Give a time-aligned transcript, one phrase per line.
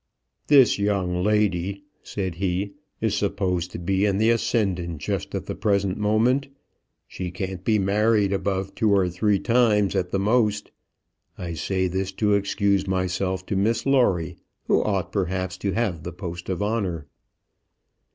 [0.47, 5.53] "This young lady," said he, "is supposed to be in the ascendant just at the
[5.53, 6.47] present moment.
[7.07, 10.71] She can't be married above two or three times at the most.
[11.37, 16.11] I say this to excuse myself to Miss Lawrie, who ought perhaps to have the
[16.13, 17.05] post of honour."